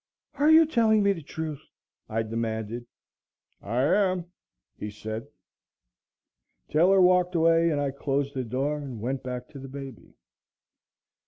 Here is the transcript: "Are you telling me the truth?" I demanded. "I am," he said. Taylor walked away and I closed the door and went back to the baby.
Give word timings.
"Are 0.33 0.49
you 0.49 0.65
telling 0.65 1.03
me 1.03 1.13
the 1.13 1.21
truth?" 1.21 1.61
I 2.09 2.23
demanded. 2.23 2.87
"I 3.61 3.83
am," 3.83 4.25
he 4.79 4.89
said. 4.89 5.27
Taylor 6.69 6.99
walked 6.99 7.35
away 7.35 7.69
and 7.69 7.79
I 7.79 7.91
closed 7.91 8.33
the 8.33 8.43
door 8.43 8.77
and 8.79 8.99
went 8.99 9.21
back 9.21 9.47
to 9.49 9.59
the 9.59 9.67
baby. 9.69 10.15